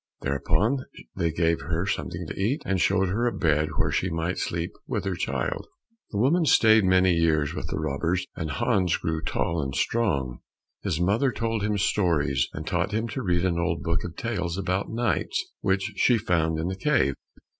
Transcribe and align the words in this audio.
Thereupon 0.21 0.79
they 1.15 1.31
gave 1.31 1.61
her 1.61 1.85
something 1.85 2.25
to 2.25 2.33
eat, 2.33 2.63
and 2.65 2.81
showed 2.81 3.09
her 3.09 3.27
a 3.27 3.31
bed 3.31 3.69
where 3.77 3.91
she 3.91 4.09
might 4.09 4.39
sleep 4.39 4.71
with 4.87 5.05
her 5.05 5.13
child. 5.13 5.67
The 6.09 6.17
woman 6.17 6.45
stayed 6.45 6.85
many 6.85 7.13
years 7.13 7.53
with 7.53 7.67
the 7.67 7.77
robbers, 7.77 8.25
and 8.35 8.49
Hans 8.49 8.97
grew 8.97 9.21
tall 9.21 9.61
and 9.61 9.75
strong. 9.75 10.39
His 10.81 10.99
mother 10.99 11.31
told 11.31 11.61
him 11.61 11.77
stories, 11.77 12.47
and 12.51 12.65
taught 12.65 12.93
him 12.93 13.09
to 13.09 13.21
read 13.21 13.45
an 13.45 13.59
old 13.59 13.83
book 13.83 14.03
of 14.03 14.15
tales 14.15 14.57
about 14.57 14.89
knights 14.89 15.39
which 15.59 15.91
she 15.97 16.17
found 16.17 16.57
in 16.57 16.67
the 16.67 16.75
cave. 16.75 17.13